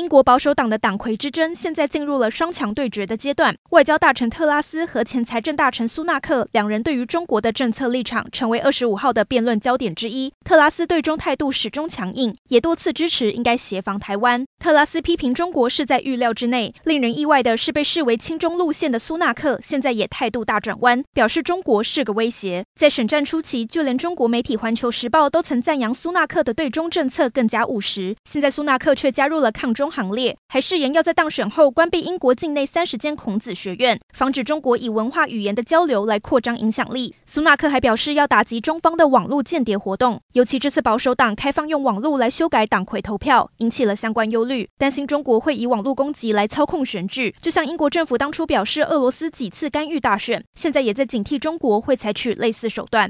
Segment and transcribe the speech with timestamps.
[0.00, 3.54] 英国保守党的党魁之争现在进入了双强对决的阶段。
[3.72, 10.32] 外交大臣特拉斯和前财政大臣苏纳克两人对于中国的政策立场成为二十五号的辩论焦点之一。
[10.42, 14.46] 特拉斯对中态度始终强硬，也多次支持应该协防台湾。
[14.58, 16.74] 特拉斯批评中国是在预料之内。
[16.84, 22.64] 令人意外的是，被视为亲中路线的苏纳克现在也态度大转弯，表示中国是个威胁。
[22.74, 28.16] 在选战初期，就连中国媒体《环球时报》都曾赞扬苏纳克的对中政策更加务实。
[28.24, 37.14] 现在苏纳克却加入了抗中行列还誓言要在当选后关闭英国境内三十间孔子学院，防止中国以文化语言的交流来扩张影响力。
[37.24, 47.34] 苏纳克还表示要打击中方的网络间谍活动，尤其这次保守党开放用网络来修改党魁投票，引起了相关忧虑，担心中国会以网络攻击来操控选举。
[47.40, 53.08] 就像英国政府当初表示俄罗斯几次干预大选，现在也在警惕中国会采取类似手段。